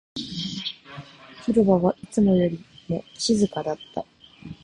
[1.45, 2.57] 広場はいつもより
[2.87, 4.03] も静かだった